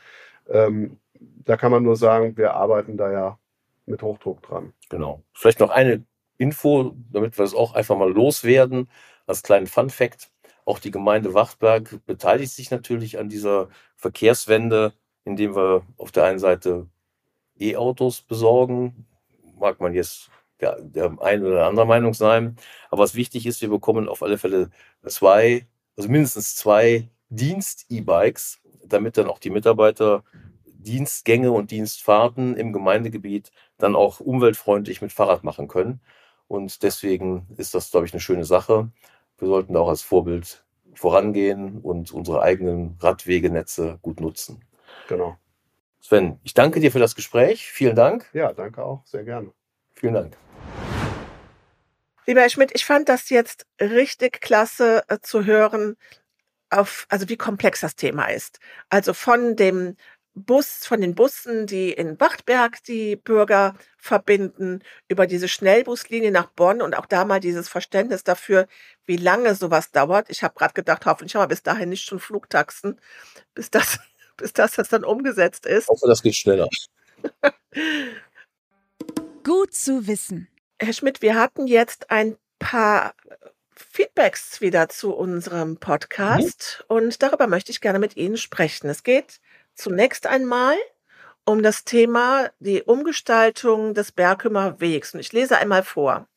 [0.50, 3.40] Ähm, da kann man nur sagen, wir arbeiten da ja
[3.86, 4.74] mit Hochdruck dran.
[4.90, 5.22] Genau.
[5.34, 6.04] Vielleicht noch eine
[6.38, 8.90] Info, damit wir es auch einfach mal loswerden,
[9.28, 10.32] als kleinen Fun Fact.
[10.66, 14.94] Auch die Gemeinde Wachtberg beteiligt sich natürlich an dieser Verkehrswende,
[15.26, 16.88] indem wir auf der einen Seite
[17.60, 19.06] E-Autos besorgen.
[19.60, 20.30] Mag man jetzt
[20.62, 22.56] der, der ein oder andere Meinung sein.
[22.90, 24.70] Aber was wichtig ist, wir bekommen auf alle Fälle
[25.06, 25.68] zwei,
[25.98, 30.24] also mindestens zwei Dienst-E-Bikes, damit dann auch die Mitarbeiter
[30.66, 36.00] Dienstgänge und Dienstfahrten im Gemeindegebiet dann auch umweltfreundlich mit Fahrrad machen können.
[36.48, 38.90] Und deswegen ist das, glaube ich, eine schöne Sache.
[39.38, 44.66] Wir sollten da auch als Vorbild vorangehen und unsere eigenen Radwegenetze gut nutzen.
[45.08, 45.38] Genau.
[46.02, 47.72] Sven, ich danke dir für das Gespräch.
[47.72, 48.30] Vielen Dank.
[48.34, 49.06] Ja, danke auch.
[49.06, 49.52] Sehr gerne.
[49.94, 50.38] Vielen Dank.
[52.26, 55.98] Lieber Herr Schmidt, ich fand das jetzt richtig klasse äh, zu hören,
[56.70, 58.60] auf, also wie komplex das Thema ist.
[58.90, 59.96] Also von dem
[60.36, 66.82] Bus, von den Bussen, die in Wachtberg die Bürger verbinden, über diese Schnellbuslinie nach Bonn
[66.82, 68.68] und auch da mal dieses Verständnis dafür,
[69.06, 70.30] wie lange sowas dauert.
[70.30, 73.02] Ich habe gerade gedacht, hoffentlich haben wir bis dahin nicht schon Flugtaxen,
[73.54, 74.00] bis das
[74.40, 75.84] bis das, das dann umgesetzt ist.
[75.84, 76.68] Ich hoffe, das geht schneller.
[79.44, 80.48] Gut zu wissen.
[80.80, 83.14] Herr Schmidt, wir hatten jetzt ein paar
[83.76, 86.96] Feedbacks wieder zu unserem Podcast mhm.
[86.96, 88.90] und darüber möchte ich gerne mit Ihnen sprechen.
[88.90, 89.40] Es geht
[89.74, 90.76] zunächst einmal
[91.46, 96.28] um das Thema die Umgestaltung des Bergümer Wegs und ich lese einmal vor.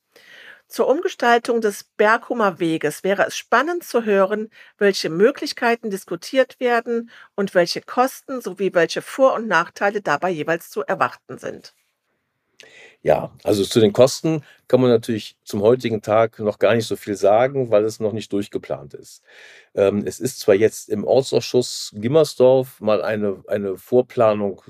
[0.72, 7.54] Zur Umgestaltung des Berghumer Weges wäre es spannend zu hören, welche Möglichkeiten diskutiert werden und
[7.54, 11.74] welche Kosten sowie welche Vor- und Nachteile dabei jeweils zu erwarten sind.
[13.02, 16.96] Ja, also zu den Kosten kann man natürlich zum heutigen Tag noch gar nicht so
[16.96, 19.22] viel sagen, weil es noch nicht durchgeplant ist.
[19.74, 24.62] Ähm, es ist zwar jetzt im Ortsausschuss Gimmersdorf mal eine, eine Vorplanung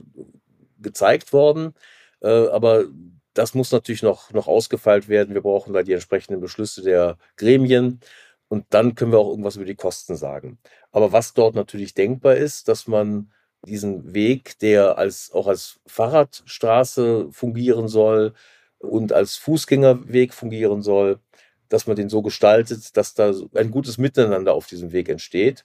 [0.81, 1.75] gezeigt worden,
[2.23, 2.87] äh, aber
[3.35, 5.35] das muss natürlich noch, noch ausgefeilt werden.
[5.35, 8.01] Wir brauchen da die entsprechenden Beschlüsse der Gremien.
[8.49, 10.59] Und dann können wir auch irgendwas über die Kosten sagen.
[10.91, 13.33] Aber was dort natürlich denkbar ist, dass man
[13.65, 18.35] diesen Weg, der als, auch als Fahrradstraße fungieren soll
[18.79, 21.21] und als Fußgängerweg fungieren soll,
[21.69, 25.65] dass man den so gestaltet, dass da ein gutes Miteinander auf diesem Weg entsteht.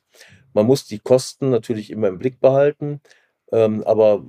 [0.53, 3.01] Man muss die Kosten natürlich immer im Blick behalten,
[3.51, 4.23] ähm, aber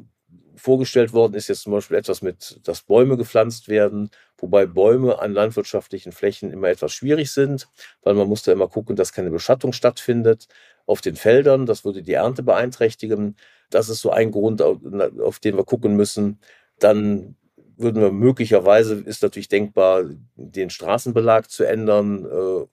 [0.58, 5.32] vorgestellt worden ist jetzt zum Beispiel etwas mit, dass Bäume gepflanzt werden, wobei Bäume an
[5.32, 7.68] landwirtschaftlichen Flächen immer etwas schwierig sind,
[8.02, 10.48] weil man muss da immer gucken, dass keine Beschattung stattfindet
[10.86, 11.66] auf den Feldern.
[11.66, 13.36] Das würde die Ernte beeinträchtigen.
[13.70, 16.40] Das ist so ein Grund, auf den wir gucken müssen.
[16.78, 17.36] Dann
[17.76, 22.66] würden wir möglicherweise, ist natürlich denkbar, den Straßenbelag zu ändern, äh,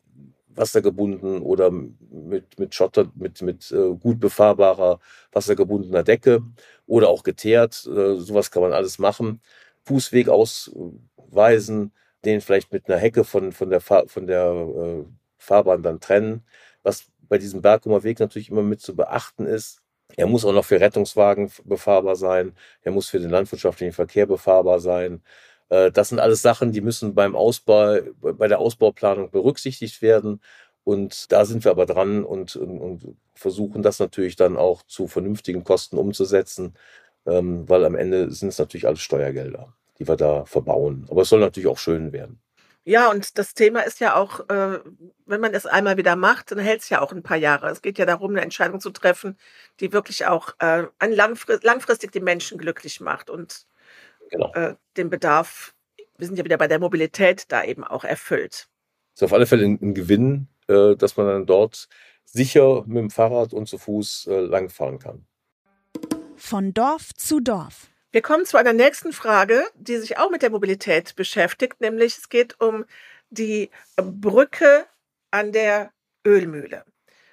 [0.56, 5.00] wassergebunden oder mit, mit Schotter, mit, mit äh, gut befahrbarer,
[5.32, 6.42] wassergebundener Decke
[6.88, 7.86] oder auch geteert.
[7.86, 9.42] Äh, sowas kann man alles machen.
[9.86, 11.92] Fußweg ausweisen,
[12.26, 15.04] den vielleicht mit einer Hecke von, von der, Fahr von der äh,
[15.38, 16.44] Fahrbahn dann trennen.
[16.84, 19.82] Was bei diesem Bergumer Weg natürlich immer mit zu beachten ist,
[20.18, 22.54] er muss auch noch für Rettungswagen befahrbar sein.
[22.82, 25.22] Er muss für den landwirtschaftlichen Verkehr befahrbar sein.
[25.70, 30.42] Äh, das sind alles Sachen, die müssen beim Ausbau, bei der Ausbauplanung berücksichtigt werden.
[30.84, 35.64] Und da sind wir aber dran und, und versuchen das natürlich dann auch zu vernünftigen
[35.64, 36.76] Kosten umzusetzen,
[37.26, 41.08] ähm, weil am Ende sind es natürlich alles Steuergelder, die wir da verbauen.
[41.10, 42.40] Aber es soll natürlich auch schön werden.
[42.88, 44.80] Ja, und das Thema ist ja auch, äh,
[45.26, 47.72] wenn man es einmal wieder macht, dann hält es ja auch ein paar Jahre.
[47.72, 49.40] Es geht ja darum, eine Entscheidung zu treffen,
[49.80, 53.66] die wirklich auch äh, langfrist langfristig die Menschen glücklich macht und
[54.30, 54.52] genau.
[54.54, 55.74] äh, den Bedarf,
[56.18, 58.68] wir sind ja wieder bei der Mobilität, da eben auch erfüllt.
[59.14, 61.88] Ist auf alle Fälle ein, ein Gewinn, äh, dass man dann dort
[62.26, 65.26] sicher mit dem Fahrrad und zu Fuß äh, langfahren kann.
[66.36, 67.88] Von Dorf zu Dorf.
[68.12, 72.30] Wir kommen zu einer nächsten Frage, die sich auch mit der Mobilität beschäftigt, nämlich es
[72.30, 72.86] geht um
[73.30, 74.86] die Brücke
[75.32, 75.92] an der
[76.26, 76.86] Ölmühle.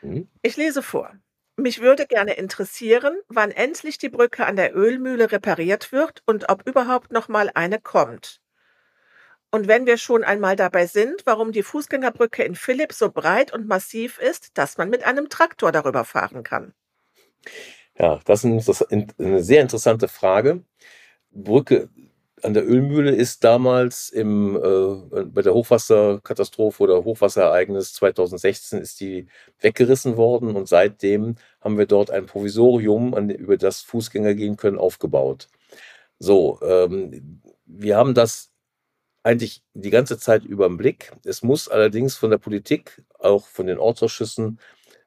[0.03, 0.29] Mhm.
[0.43, 1.13] Ich lese vor.
[1.57, 6.67] Mich würde gerne interessieren, wann endlich die Brücke an der Ölmühle repariert wird und ob
[6.67, 8.41] überhaupt noch mal eine kommt.
[9.51, 13.69] Und wenn wir schon einmal dabei sind, warum die Fußgängerbrücke in Philipp so breit und
[13.69, 16.73] massiv ist, dass man mit einem Traktor darüber fahren kann.
[17.99, 20.65] Ja, das ist eine sehr interessante Frage.
[21.31, 21.91] Brücke
[22.43, 29.27] an der Ölmühle ist damals im, äh, bei der Hochwasserkatastrophe oder Hochwasserereignis 2016 ist die
[29.61, 34.79] weggerissen worden und seitdem haben wir dort ein Provisorium, an, über das Fußgänger gehen können,
[34.79, 35.49] aufgebaut.
[36.19, 38.53] So, ähm, wir haben das
[39.23, 41.13] eigentlich die ganze Zeit über im Blick.
[41.25, 44.59] Es muss allerdings von der Politik, auch von den Ortsausschüssen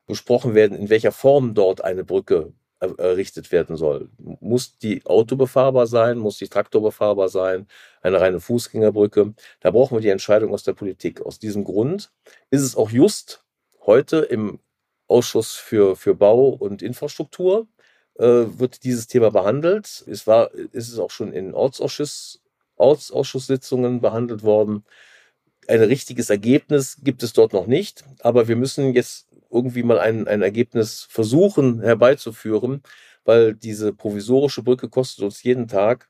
[0.07, 2.53] besprochen werden, in welcher Form dort eine Brücke
[2.97, 4.09] errichtet werden soll.
[4.17, 6.17] Muss die Auto befahrbar sein?
[6.17, 7.67] Muss die Traktor befahrbar sein?
[8.01, 9.33] Eine reine Fußgängerbrücke?
[9.59, 11.21] Da brauchen wir die Entscheidung aus der Politik.
[11.21, 12.11] Aus diesem Grund
[12.49, 13.43] ist es auch just
[13.85, 14.59] heute im
[15.07, 17.67] Ausschuss für, für Bau und Infrastruktur
[18.17, 20.03] äh, wird dieses Thema behandelt.
[20.07, 22.41] Es war, ist es auch schon in Ortsausschuss,
[22.77, 24.83] Ortsausschusssitzungen behandelt worden.
[25.67, 29.24] Ein richtiges Ergebnis gibt es dort noch nicht, aber wir müssen jetzt
[29.55, 32.83] irgendwie mal ein, ein Ergebnis versuchen herbeizuführen,
[33.23, 36.09] weil diese provisorische Brücke kostet uns jeden Tag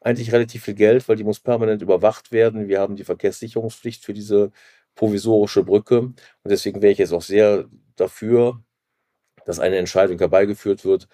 [0.00, 2.68] eigentlich relativ viel Geld, weil die muss permanent überwacht werden.
[2.68, 4.52] Wir haben die Verkehrssicherungspflicht für diese
[4.94, 8.62] provisorische Brücke und deswegen wäre ich jetzt auch sehr dafür,
[9.44, 11.08] dass eine Entscheidung herbeigeführt wird.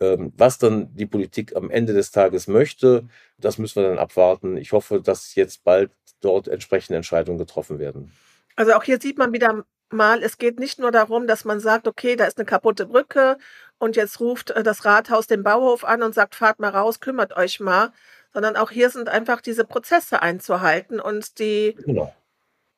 [0.00, 4.56] Ähm, was dann die Politik am Ende des Tages möchte, das müssen wir dann abwarten.
[4.56, 8.12] Ich hoffe, dass jetzt bald dort entsprechende Entscheidungen getroffen werden.
[8.54, 11.88] Also auch hier sieht man wieder mal, es geht nicht nur darum, dass man sagt,
[11.88, 13.38] okay, da ist eine kaputte Brücke
[13.78, 17.36] und jetzt ruft äh, das Rathaus den Bauhof an und sagt, fahrt mal raus, kümmert
[17.36, 17.92] euch mal,
[18.32, 22.14] sondern auch hier sind einfach diese Prozesse einzuhalten und die genau.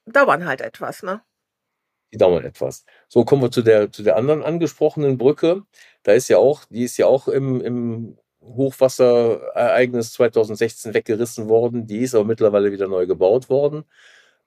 [0.07, 1.23] dauern halt etwas, ne?
[2.12, 2.85] Die dauern etwas.
[3.09, 5.62] So kommen wir zu der, zu der anderen angesprochenen Brücke.
[6.03, 11.87] Da ist ja auch, die ist ja auch im, im Hochwasserereignis 2016 weggerissen worden.
[11.87, 13.85] Die ist aber mittlerweile wieder neu gebaut worden.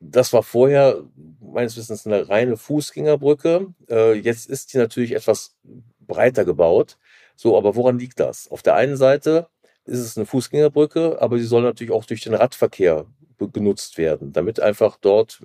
[0.06, 1.04] Das war vorher
[1.40, 3.74] meines Wissens eine reine Fußgängerbrücke.
[3.90, 5.56] Äh, jetzt ist die natürlich etwas
[6.02, 6.98] breiter gebaut.
[7.36, 8.52] So, aber woran liegt das?
[8.52, 9.48] Auf der einen Seite
[9.86, 13.06] ist es eine Fußgängerbrücke, aber sie soll natürlich auch durch den Radverkehr
[13.54, 15.42] genutzt werden, damit einfach dort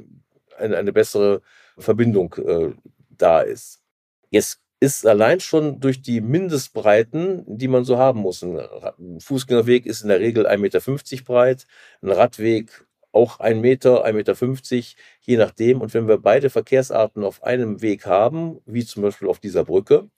[0.56, 1.40] eine, eine bessere
[1.78, 2.72] Verbindung äh,
[3.10, 3.82] da ist.
[4.30, 8.42] Jetzt ist allein schon durch die Mindestbreiten, die man so haben muss.
[8.42, 11.66] Ein Fußgängerweg ist in der Regel 1,50 Meter breit,
[12.02, 14.86] ein Radweg auch 1 Meter, 1,50 Meter,
[15.20, 15.80] je nachdem.
[15.80, 20.08] Und wenn wir beide Verkehrsarten auf einem Weg haben, wie zum Beispiel auf dieser Brücke,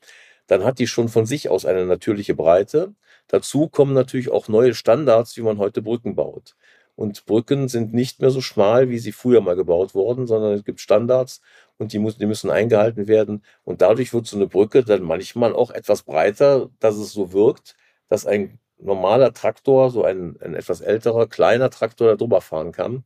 [0.47, 2.95] dann hat die schon von sich aus eine natürliche Breite.
[3.29, 6.57] Dazu kommen natürlich auch neue Standards, wie man heute Brücken baut.
[6.97, 10.65] Und Brücken sind nicht mehr so schmal, wie sie früher mal gebaut wurden, sondern es
[10.65, 11.41] gibt Standards
[11.79, 13.43] und die, muss, die müssen eingehalten werden.
[13.65, 17.77] Und dadurch wird so eine Brücke dann manchmal auch etwas breiter, dass es so wirkt,
[18.09, 23.05] dass ein normaler Traktor, so ein, ein etwas älterer, kleiner Traktor da drüber fahren kann.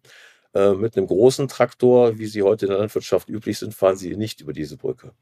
[0.54, 4.16] Äh, mit einem großen Traktor, wie sie heute in der Landwirtschaft üblich sind, fahren sie
[4.16, 5.12] nicht über diese Brücke.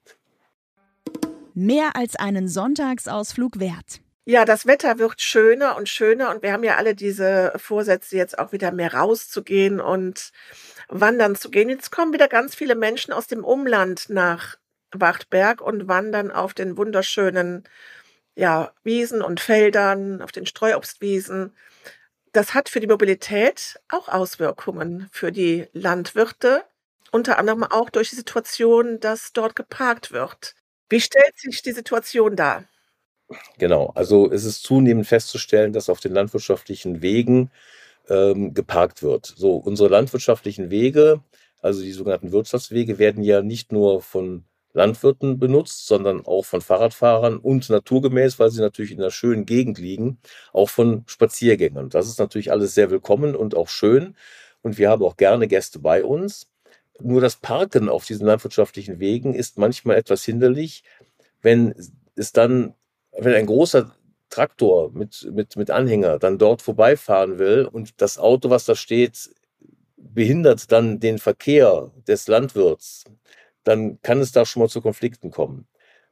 [1.55, 4.01] Mehr als einen Sonntagsausflug wert.
[4.25, 8.39] Ja, das Wetter wird schöner und schöner und wir haben ja alle diese Vorsätze, jetzt
[8.39, 10.31] auch wieder mehr rauszugehen und
[10.89, 11.69] wandern zu gehen.
[11.69, 14.59] Jetzt kommen wieder ganz viele Menschen aus dem Umland nach
[14.93, 17.65] Wachtberg und wandern auf den wunderschönen
[18.35, 21.55] ja, Wiesen und Feldern, auf den Streuobstwiesen.
[22.33, 26.65] Das hat für die Mobilität auch Auswirkungen für die Landwirte,
[27.11, 30.55] unter anderem auch durch die Situation, dass dort geparkt wird.
[30.89, 32.65] Wie stellt sich die Situation dar?
[33.59, 37.51] Genau, also es ist zunehmend festzustellen, dass auf den landwirtschaftlichen Wegen
[38.09, 39.27] ähm, geparkt wird.
[39.27, 41.23] So, unsere landwirtschaftlichen Wege,
[41.61, 47.39] also die sogenannten Wirtschaftswege, werden ja nicht nur von Landwirten benutzt, sondern auch von Fahrradfahrern
[47.39, 50.19] und naturgemäß, weil sie natürlich in einer schönen Gegend liegen,
[50.53, 51.91] auch von Spaziergängern.
[51.91, 54.17] Das ist natürlich alles sehr willkommen und auch schön.
[54.63, 56.49] Und wir haben auch gerne Gäste bei uns.
[57.01, 60.85] Nur das Parken auf diesen landwirtschaftlichen Wegen ist manchmal etwas hinderlich,
[61.43, 61.75] wenn
[62.15, 62.75] es dann
[63.13, 63.95] wenn ein großer
[64.31, 69.31] Traktor mit, mit, mit Anhänger dann dort vorbeifahren will und das Auto, was da steht,
[69.97, 73.05] behindert dann den Verkehr des Landwirts,
[73.65, 75.67] dann kann es da schon mal zu Konflikten kommen.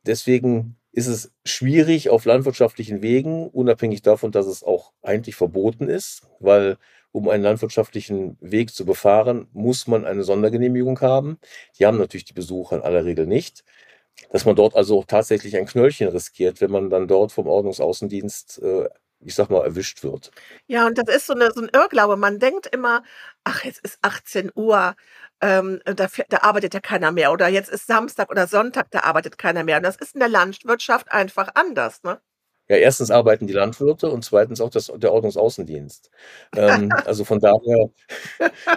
[0.07, 6.27] Deswegen ist es schwierig auf landwirtschaftlichen Wegen, unabhängig davon, dass es auch eigentlich verboten ist,
[6.41, 6.79] weil
[7.13, 11.39] um einen landwirtschaftlichen Weg zu befahren, muss man eine Sondergenehmigung haben.
[11.79, 13.65] Die haben natürlich die Besucher in aller Regel nicht
[14.31, 18.63] dass man dort also auch tatsächlich ein Knöllchen riskiert, wenn man dann dort vom Ordnungsaußendienst,
[18.63, 18.89] äh,
[19.21, 20.31] ich sag mal, erwischt wird.
[20.67, 22.17] Ja, und das ist so, eine, so ein Irrglaube.
[22.17, 23.03] Man denkt immer,
[23.45, 24.95] ach, jetzt ist 18 Uhr,
[25.41, 27.33] ähm, da, da arbeitet ja keiner mehr.
[27.33, 29.79] Oder jetzt ist Samstag oder Sonntag, da arbeitet keiner mehr.
[29.79, 32.21] Und das ist in der Landwirtschaft einfach anders, ne?
[32.69, 36.09] Ja, erstens arbeiten die Landwirte und zweitens auch das, der Ordnungsaußendienst.
[36.57, 37.91] Ähm, also von daher,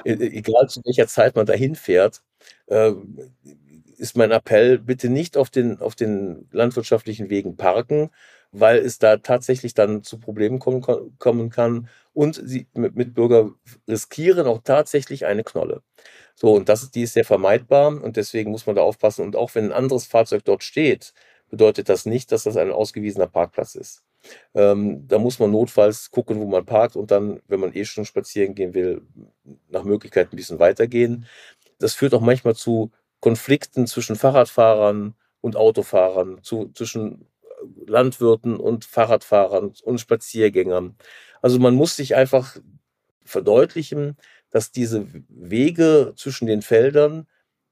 [0.03, 2.23] e, e, egal zu welcher Zeit man dahin fährt,
[2.67, 2.91] äh,
[3.97, 8.09] ist mein Appell, bitte nicht auf den, auf den landwirtschaftlichen Wegen parken,
[8.53, 10.81] weil es da tatsächlich dann zu Problemen kommen,
[11.17, 13.51] kommen kann und sie mit, Mitbürger
[13.87, 15.81] riskieren auch tatsächlich eine Knolle.
[16.35, 19.25] So, und das, die ist sehr vermeidbar und deswegen muss man da aufpassen.
[19.25, 21.13] Und auch wenn ein anderes Fahrzeug dort steht,
[21.49, 24.03] bedeutet das nicht, dass das ein ausgewiesener Parkplatz ist.
[24.53, 28.05] Ähm, da muss man notfalls gucken, wo man parkt und dann, wenn man eh schon
[28.05, 29.01] spazieren gehen will,
[29.69, 31.25] nach Möglichkeit ein bisschen weitergehen.
[31.79, 37.27] Das führt auch manchmal zu Konflikten zwischen Fahrradfahrern und Autofahrern, zu, zwischen
[37.87, 40.95] Landwirten und Fahrradfahrern und Spaziergängern.
[41.41, 42.57] Also man muss sich einfach
[43.25, 44.17] verdeutlichen,
[44.49, 47.27] dass diese Wege zwischen den Feldern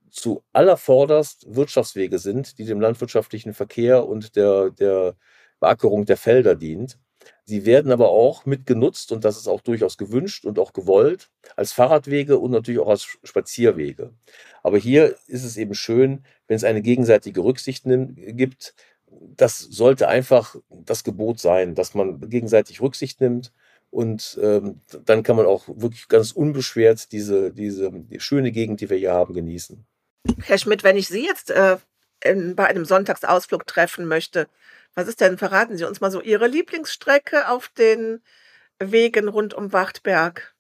[0.10, 5.16] zu allervorderst Wirtschaftswege sind, die dem landwirtschaftlichen Verkehr und der, der
[5.60, 6.98] Beackerung der Felder dient.
[7.46, 11.72] Sie werden aber auch mitgenutzt und das ist auch durchaus gewünscht und auch gewollt als
[11.72, 14.14] Fahrradwege und natürlich auch als Spazierwege.
[14.64, 18.74] Aber hier ist es eben schön, wenn es eine gegenseitige Rücksicht gibt.
[19.36, 23.52] Das sollte einfach das Gebot sein, dass man gegenseitig Rücksicht nimmt
[23.92, 28.90] und ähm, dann kann man auch wirklich ganz unbeschwert diese, diese die schöne Gegend, die
[28.90, 29.86] wir hier haben, genießen.
[30.44, 31.78] Herr Schmidt, wenn ich Sie jetzt äh,
[32.24, 34.48] in, bei einem Sonntagsausflug treffen möchte,
[34.96, 38.22] was ist denn, verraten Sie uns mal so Ihre Lieblingsstrecke auf den
[38.80, 40.56] Wegen rund um Wachtberg?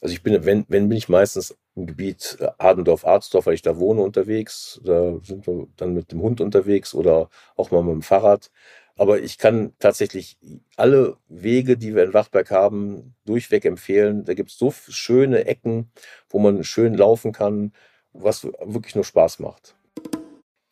[0.00, 3.62] Also ich bin, wenn, wenn bin ich meistens im Gebiet äh, Adendorf, Arzdorf, weil ich
[3.62, 4.80] da wohne unterwegs.
[4.84, 8.50] Da sind wir dann mit dem Hund unterwegs oder auch mal mit dem Fahrrad.
[8.96, 10.36] Aber ich kann tatsächlich
[10.76, 14.24] alle Wege, die wir in Wachberg haben, durchweg empfehlen.
[14.24, 15.90] Da gibt es so schöne Ecken,
[16.28, 17.72] wo man schön laufen kann,
[18.12, 19.74] was wirklich nur Spaß macht.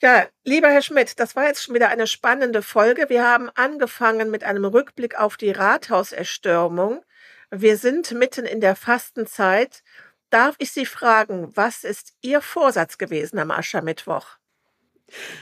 [0.01, 3.07] Ja, lieber Herr Schmidt, das war jetzt schon wieder eine spannende Folge.
[3.09, 7.03] Wir haben angefangen mit einem Rückblick auf die Rathauserstürmung.
[7.51, 9.83] Wir sind mitten in der Fastenzeit.
[10.31, 14.27] Darf ich Sie fragen, was ist Ihr Vorsatz gewesen am Aschermittwoch?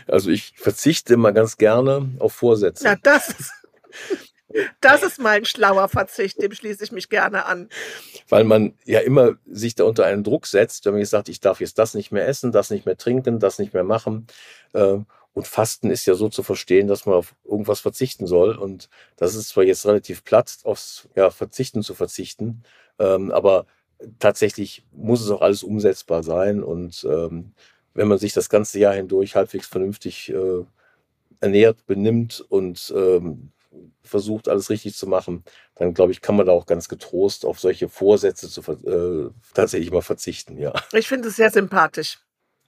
[0.07, 2.84] Also ich verzichte immer ganz gerne auf Vorsätze.
[2.84, 3.34] Na, das.
[4.80, 7.68] Das ist mal ein schlauer Verzicht, dem schließe ich mich gerne an.
[8.28, 11.61] Weil man ja immer sich da unter einen Druck setzt, wenn man sagt, ich darf
[11.61, 14.28] jetzt das nicht mehr essen, das nicht mehr trinken, das nicht mehr machen.
[14.72, 14.99] Äh,
[15.32, 18.57] und Fasten ist ja so zu verstehen, dass man auf irgendwas verzichten soll.
[18.57, 22.62] Und das ist zwar jetzt relativ platt, aufs ja, Verzichten zu verzichten,
[22.99, 23.66] ähm, aber
[24.18, 26.62] tatsächlich muss es auch alles umsetzbar sein.
[26.62, 27.53] Und ähm,
[27.94, 30.64] wenn man sich das ganze Jahr hindurch halbwegs vernünftig äh,
[31.40, 33.53] ernährt, benimmt und ähm,
[34.03, 35.44] versucht, alles richtig zu machen,
[35.74, 39.90] dann glaube ich, kann man da auch ganz getrost auf solche Vorsätze zu, äh, tatsächlich
[39.90, 40.72] mal verzichten, ja.
[40.92, 42.18] Ich finde es sehr sympathisch.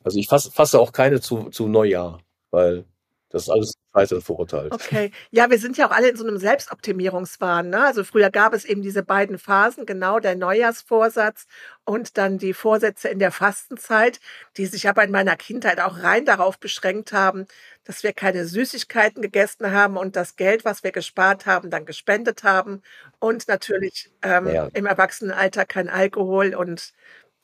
[0.04, 2.20] Also ich fasse, fasse auch keine zu, zu Neujahr,
[2.50, 2.84] weil
[3.30, 4.72] das ist alles Scheitern verurteilt.
[4.72, 5.10] Okay.
[5.30, 7.68] Ja, wir sind ja auch alle in so einem Selbstoptimierungswahn.
[7.68, 7.84] Ne?
[7.84, 11.46] Also früher gab es eben diese beiden Phasen, genau der Neujahrsvorsatz
[11.84, 14.20] und dann die Vorsätze in der Fastenzeit,
[14.56, 17.46] die sich aber in meiner Kindheit auch rein darauf beschränkt haben,
[17.84, 22.44] dass wir keine Süßigkeiten gegessen haben und das Geld, was wir gespart haben, dann gespendet
[22.44, 22.82] haben
[23.18, 24.68] und natürlich ähm, ja.
[24.72, 26.94] im Erwachsenenalter kein Alkohol und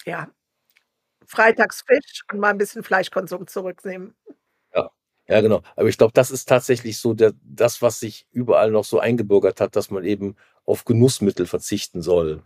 [0.06, 0.28] ja,
[1.26, 4.14] freitags Fisch und mal ein bisschen Fleischkonsum zurücknehmen.
[5.26, 5.62] Ja, genau.
[5.76, 9.60] Aber ich glaube, das ist tatsächlich so der, das, was sich überall noch so eingebürgert
[9.60, 12.42] hat, dass man eben auf Genussmittel verzichten soll.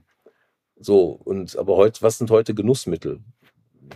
[0.76, 3.20] So, und aber heute, was sind heute Genussmittel?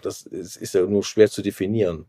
[0.03, 2.07] Das ist, ist ja nur schwer zu definieren.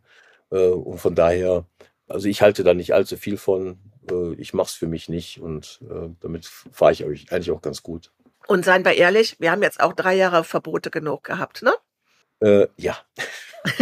[0.51, 1.65] Äh, und von daher,
[2.07, 3.78] also ich halte da nicht allzu viel von.
[4.09, 7.84] Äh, ich mache es für mich nicht und äh, damit fahre ich eigentlich auch ganz
[7.84, 8.11] gut.
[8.47, 11.74] Und seien wir ehrlich, wir haben jetzt auch drei Jahre Verbote genug gehabt, ne?
[12.41, 12.97] Äh, ja.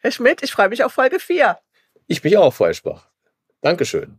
[0.00, 1.58] Herr Schmidt, ich freue mich auf Folge 4.
[2.06, 3.06] Ich mich auch, Frau Eschbach.
[3.60, 4.18] Dankeschön.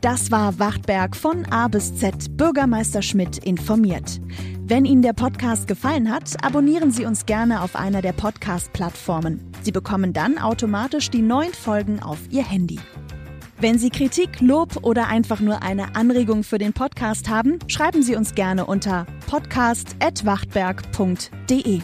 [0.00, 4.18] Das war Wachtberg von A bis Z Bürgermeister Schmidt informiert.
[4.62, 9.52] Wenn Ihnen der Podcast gefallen hat, abonnieren Sie uns gerne auf einer der Podcast-Plattformen.
[9.62, 12.80] Sie bekommen dann automatisch die neuen Folgen auf Ihr Handy.
[13.58, 18.16] Wenn Sie Kritik, Lob oder einfach nur eine Anregung für den Podcast haben, schreiben Sie
[18.16, 21.82] uns gerne unter podcast.wachtberg.de.